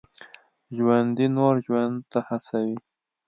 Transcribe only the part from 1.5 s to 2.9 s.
ژوند ته هڅوي